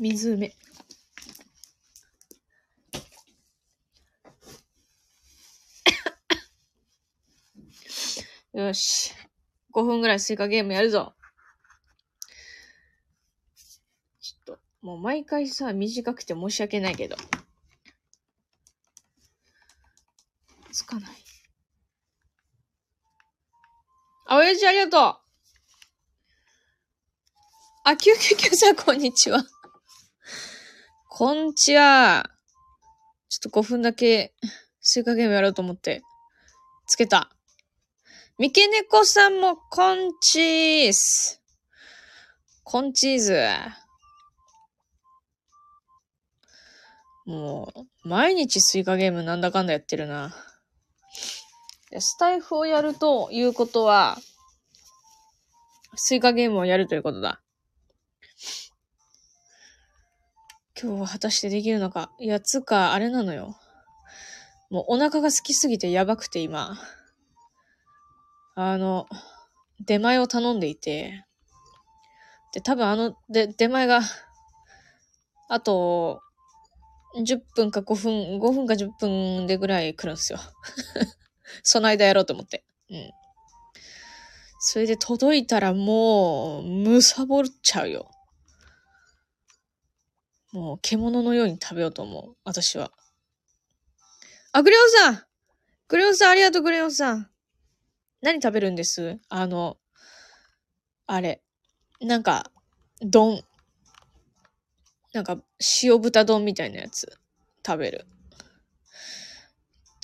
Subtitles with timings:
[0.00, 0.56] 水梅。
[8.54, 9.12] よし。
[9.74, 11.14] 5分ぐらいスイカゲームやるぞ。
[14.22, 17.16] ちょっと、もう毎回さ、短くて申し訳ないけど。
[20.72, 21.10] つかない。
[24.24, 25.20] あ、おやじありがとう
[27.84, 29.44] あ、999さん、こんにちは。
[31.20, 32.30] こんちは。
[33.28, 34.32] ちょっと5分だけ、
[34.80, 36.00] スイカゲームやろうと思って、
[36.86, 37.28] つけた。
[38.38, 41.42] 三毛猫さんもコンチース。
[42.64, 43.38] コンチーズ。
[47.26, 50.34] もう、毎日スイカゲームなんだかんだやってるな。
[51.98, 54.16] スタイフをやるということは、
[55.96, 57.42] スイカゲームをやるということだ。
[60.82, 62.10] 今日は果たしてできるのか。
[62.18, 63.54] いや、つか、あれなのよ。
[64.70, 66.78] もうお腹が空きすぎてやばくて今。
[68.54, 69.06] あの、
[69.84, 71.26] 出前を頼んでいて、
[72.54, 74.00] で、多分あの、で、出前が、
[75.48, 76.22] あと、
[77.14, 80.38] 10分か5分、5分か10分でぐらい来るんですよ。
[81.62, 82.64] その間やろうと思って。
[82.88, 83.10] うん。
[84.60, 88.10] それで届いたらもう、むさぼっちゃうよ。
[90.52, 92.36] もう、獣のように食べようと思う。
[92.44, 92.92] 私は。
[94.52, 95.22] あ、グレオさん
[95.88, 97.30] グレオさんありがとう、グレオさん。
[98.22, 99.18] 何食べるんです？
[99.28, 99.78] あの、
[101.06, 101.42] あれ。
[102.00, 102.50] なんか、
[103.00, 103.42] 丼。
[105.12, 105.38] なんか、
[105.82, 107.18] 塩豚丼みたいなやつ。
[107.66, 108.06] 食べる。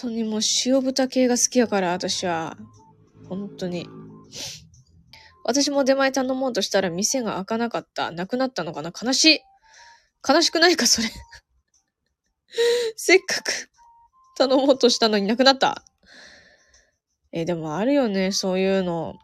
[0.00, 2.56] 本当にもう塩豚系が好きやから、私は。
[3.28, 3.88] 本当に。
[5.44, 8.10] 私も出前頼もうとしたら店が開かなかった。
[8.10, 8.90] なくなったのかな？
[8.90, 9.40] 悲しい。
[10.26, 11.08] 悲しくないか、それ
[12.96, 13.70] せっかく
[14.36, 15.84] 頼もうとしたのになくなった。
[17.32, 19.14] えでもあるよね、そういうの。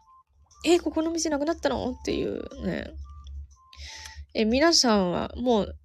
[0.65, 1.91] えここの店なくなったの？
[1.91, 2.91] っていうね。
[4.33, 5.75] え、皆さんはもう、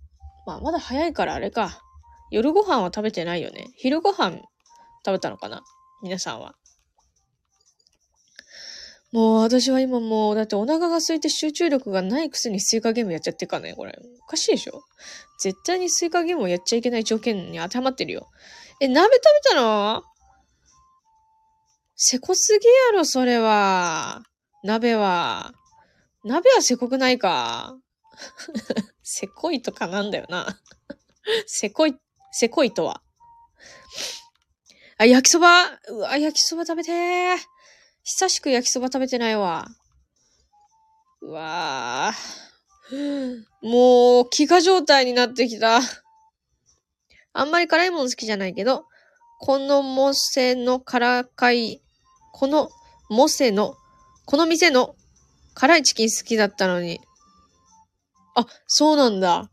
[0.46, 1.82] まあ、まだ早いからあれか。
[2.30, 3.68] 夜ご飯は食べてないよね。
[3.76, 4.38] 昼ご飯
[5.04, 5.62] 食べたのかな？
[6.02, 6.54] 皆さんは。
[9.40, 13.98] 私は今もう、だってお腹が空いて集中力がないくせにスイカゲームやっちゃってからね、これ。
[14.22, 14.82] おかしいでしょ？
[15.40, 18.28] 絶対にスイカゲームをやっちゃいけない条件に当てはまってるよ。
[18.80, 20.02] え、鍋食べたの？
[21.96, 24.22] せこすぎやろ、それは。
[24.62, 25.52] 鍋は。
[26.24, 27.76] 鍋はせこくないか。
[29.02, 30.60] せこいとかなんだよな。
[31.46, 31.96] せこい、
[32.32, 33.02] せこいとは。
[34.98, 35.78] あ、焼きそば？
[35.88, 37.38] うわ、焼きそば食べてー。
[38.12, 39.68] 久しく焼きそば食べてないわ。
[41.22, 43.44] うわぁ。
[43.62, 45.78] もう、飢餓状態になってきた。
[47.32, 48.84] あんまり辛いもの好きじゃないけど、
[49.38, 51.80] このもせのからかい
[52.32, 52.68] この
[53.08, 53.76] モセの、
[54.26, 54.96] この店の
[55.54, 57.00] 辛いチキン好きだったのに。
[58.34, 59.52] あ、そうなんだ。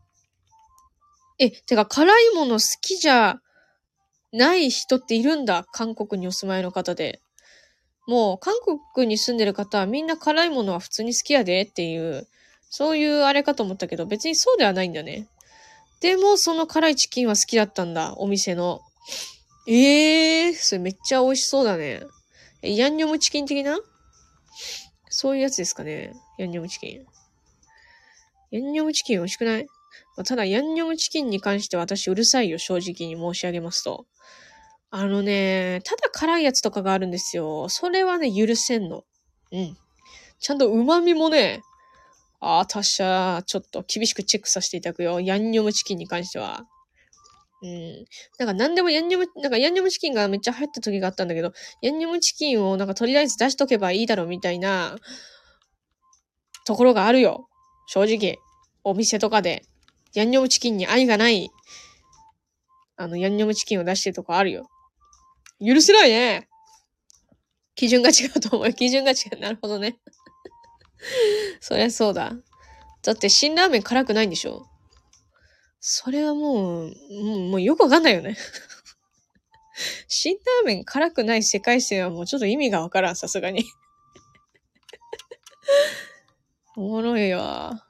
[1.38, 3.40] え、てか辛いもの好きじゃ
[4.32, 5.68] ない人っているんだ。
[5.72, 7.22] 韓国にお住まいの方で。
[8.08, 8.56] もう韓
[8.94, 12.26] 国に住んでる方はみんな辛いものは普通に好きやでっていう、
[12.70, 15.28] そういうあれかと思ったけど別にそうではないんだね。
[16.00, 18.16] でもその辛いチキンは好きだったんだ。
[18.18, 18.82] お店の。
[19.68, 22.02] ええー、それめっちゃ美味しそうだね。
[22.62, 23.78] えヤンニョムチキン的な？
[25.10, 26.14] そういうやつですかね。
[26.38, 27.06] ヤンニョムチキン。
[28.52, 29.66] ヤンニョムチキン美味しくない、
[30.16, 34.06] まあ、ただ、ヤンニョムチキンに関して私うるさいよ、正直に申し上げますと。
[34.90, 37.68] あのね、ただ辛いやつとかがあるんですよ。
[37.70, 39.04] それはね、許せんの。
[39.52, 39.78] うん。
[40.40, 41.62] ちゃんと旨味もね、
[42.40, 45.20] ああ、達者、ちょっと厳しくチェックさせていただくよ。
[45.20, 46.66] ヤンニョムチキンに関しては。
[47.64, 48.06] うん。
[48.38, 54.96] なんか何でもヤンニョム、なんかヤンニョムチキンがめっちゃ流行った時があったんだけど、ヤンニョムチキンをなんかとりあえず出しとけばいいだろうみたいな
[56.66, 57.50] ところがあるよ。
[57.88, 58.38] 正直。
[58.84, 59.64] お店とかで。
[60.14, 61.50] ヤンニョムチキンに愛がない、
[62.96, 64.70] あの、ヤンニョムチキンを出してるとこあるよ。
[65.60, 66.48] 許せないね。
[67.76, 68.74] 基準が違うと思う。
[68.74, 69.40] 基準が違う。
[69.40, 69.98] なるほどね。
[71.60, 72.34] そりゃそうだ。
[73.04, 74.66] だって辛ラーメン辛くないんでしょ？
[75.80, 76.94] それはもう、
[77.50, 78.36] もうよくわかんないよね。
[80.08, 83.64] 辛ラーメン辛くない世界線はもうちょっと意味がわからん、さすがに。
[86.76, 87.84] おもろいわ。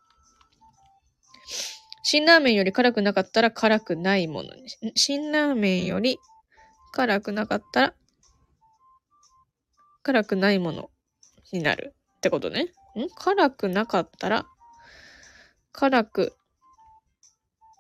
[2.04, 4.68] 辛ラーメンより辛くなかったら辛くないものに。
[4.96, 6.20] 辛ラーメンより
[6.92, 7.94] 辛くなかったら
[10.04, 10.90] 辛くないもの
[11.52, 12.64] になるってことね。
[12.64, 13.10] ん？
[13.16, 14.46] 辛くなかったら
[15.72, 16.36] 辛く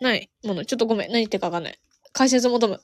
[0.02, 0.66] ないもの。
[0.66, 1.12] ちょっとごめん。
[1.12, 1.80] 何言ってかわかんない。
[2.12, 2.82] 解説求む。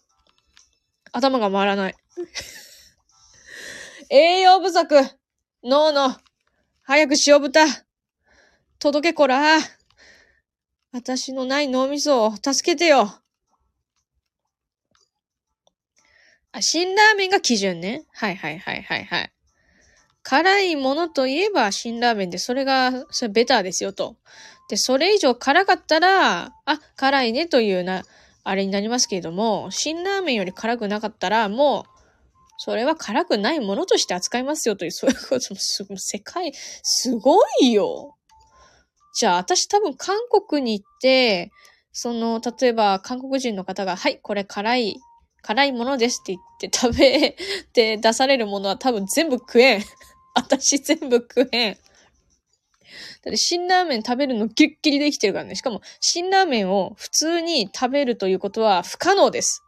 [1.12, 1.96] 頭が回らない。
[4.10, 4.96] 栄養不足
[5.64, 6.16] 脳の
[6.82, 7.66] 早く塩豚
[8.80, 9.60] 届けこら
[10.92, 13.23] 私のない脳みそを助けてよ
[16.54, 18.06] あ、辛ラーメンが基準ね。
[18.14, 19.34] はいはいはいはいはい。
[20.22, 24.16] 辛いものといえば辛ラーメンで、それが、それベターですよと。
[24.70, 28.04] で、それ以上辛かったら、あ、辛いねというな、
[28.44, 31.94] あれになりますけれども、辛ラーメンより辛くなかったら、もう、
[32.58, 38.16] それは辛くないものとして扱いますよという、そういうこともす、世界、すごいよ。
[39.16, 41.52] じゃあ、私多分韓国に行って、
[41.92, 45.00] その、例えば韓国人の方が、はい、これ辛い
[45.44, 47.36] 辛いものですって言って食べ
[47.74, 49.84] て出されるものは多分全部食えん。
[50.34, 51.74] 私全部食えん。
[51.74, 51.80] だ
[53.30, 55.56] って辛ラーメン食べるのギュッギリできてるからね。
[55.56, 59.64] しかも辛ラーメンを普通に食べるということは不可能です。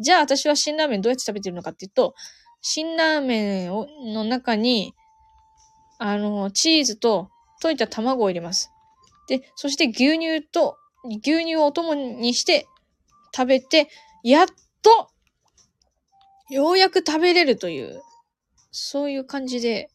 [0.00, 2.14] じゃあ私は辛ラーメンどうやって食べてるのかっていうと、
[2.62, 4.94] 辛ラーメンをの中に、
[5.98, 7.30] あの、チーズと
[7.62, 8.70] 溶いた卵を入れます。
[9.28, 12.66] で、そして牛乳と、牛乳をお供にして
[13.34, 13.88] 食べて、
[14.22, 14.46] やっ
[14.84, 15.08] と、
[16.50, 18.02] ようやく食べれるという、
[18.70, 19.88] そういう感じで、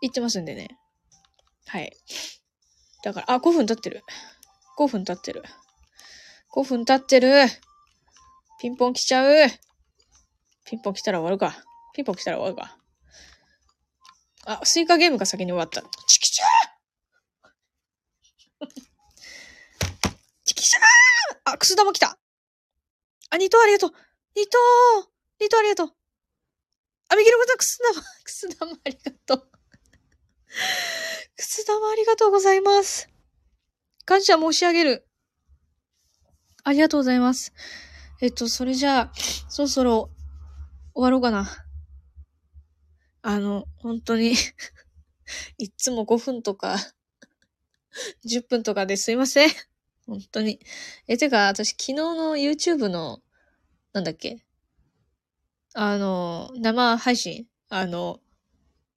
[0.00, 0.78] 言ってますんでね。
[1.66, 1.92] はい。
[3.02, 4.02] だから、あ、5分経ってる。
[4.78, 5.42] 5分経ってる。
[6.54, 7.46] 5分経ってる。
[8.60, 9.48] ピンポン来ちゃう。
[10.64, 11.64] ピンポン来たら終わるか。
[11.94, 12.76] ピンポン来たら終わるか。
[14.46, 15.82] あ、スイカゲームが先に終わった。
[16.06, 16.48] チキチャー
[20.44, 22.17] チキチャーあ、くす玉来た
[23.38, 23.90] 二等ありがとう
[24.36, 24.58] 二等
[25.40, 25.98] 二等ありがとう
[27.10, 29.50] あ、右の方、くす玉、くす玉ありがとう。
[31.36, 33.08] くす玉ありがとうございます。
[34.04, 35.08] 感謝申し上げる。
[36.64, 37.54] ありがとうございます。
[38.20, 39.12] えっと、それじゃあ、
[39.48, 40.10] そろそろ
[40.92, 41.48] 終わろうかな。
[43.22, 44.34] あの、本当に
[45.56, 46.76] いつも5分とか
[48.26, 49.50] 10分とかですいません。
[50.06, 50.60] 本当に。
[51.06, 53.22] え、てか、私昨日の YouTube の、
[53.98, 54.38] なんだっけ？
[55.74, 57.46] あの、生配信？
[57.68, 58.20] あの、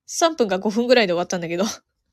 [0.08, 1.64] 3分か5分ぐらいで終わったんだけど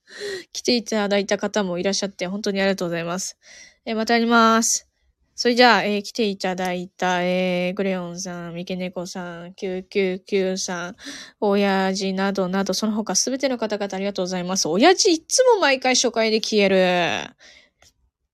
[0.53, 3.37] 来ていただいた方もいらっしゃって本当にありがとうございます。
[3.85, 4.89] えまたやります。
[5.35, 10.97] それじゃあ、えー、来ていただいた、えー、グレオンさん、ミケネコさん、999さん、
[11.39, 14.67] 親父などなど、その他すべての方々ありがとうございます。
[14.67, 17.37] 親父いつも毎回初回で消える。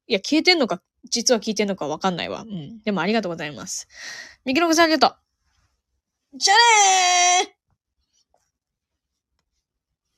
[0.07, 0.81] いや、消えてんのか、
[1.11, 2.43] 実は聞いてんのかわかんないわ。
[2.43, 2.81] うん。
[2.83, 3.89] でもありがとうございます。
[4.45, 6.39] ミキログさんありがとう。
[6.39, 7.54] じゃあねー